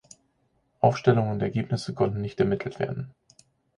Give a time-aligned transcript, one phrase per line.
[0.79, 3.11] Aufstellungen und Ergebnisse konnten nicht ermittelt werden.